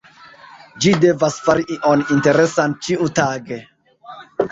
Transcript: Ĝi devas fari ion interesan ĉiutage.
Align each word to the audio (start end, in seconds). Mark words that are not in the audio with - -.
Ĝi 0.85 0.93
devas 1.03 1.35
fari 1.47 1.65
ion 1.75 2.01
interesan 2.15 2.73
ĉiutage. 2.87 3.61